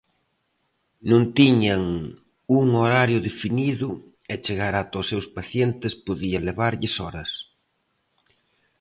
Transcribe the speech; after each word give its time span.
Non 1.09 1.23
tiñan 1.37 1.81
un 2.59 2.65
horario 2.81 3.19
definido 3.27 3.89
e 4.33 4.35
chegar 4.45 4.73
ata 4.81 4.95
os 5.01 5.09
seus 5.11 5.27
pacientes 5.37 5.93
podía 6.07 6.39
levarlles 6.47 6.95
horas. 7.03 7.31